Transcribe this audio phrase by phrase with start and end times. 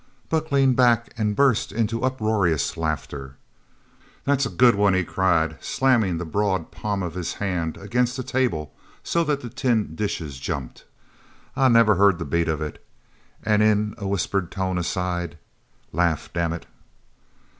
[0.29, 3.35] Buck leaned back and burst into uproarious laughter.
[4.23, 8.23] "That's a good one!" he cried, slamming the broad palm of his hand against the
[8.23, 10.85] table so that the tin dishes jumped.
[11.55, 12.83] "I never heard the beat of it!"
[13.43, 15.37] And in a whispered tone aside:
[15.93, 16.65] "_Laugh, damn it!